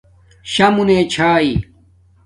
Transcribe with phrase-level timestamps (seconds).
[0.51, 1.51] شݳ مُنݺ چھݳئی.